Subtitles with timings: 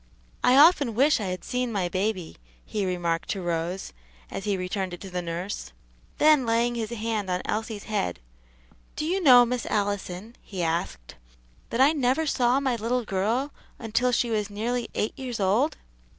[0.43, 3.93] "I often wish I had seen my baby," he remarked to Rose,
[4.31, 5.73] as he returned it to the nurse.
[6.17, 8.19] Then laying his hand on Elsie's head,
[8.95, 11.13] "Do you know, Miss Allison," he asked,
[11.69, 15.77] "that I never saw my little girl until she was nearly eight years old?"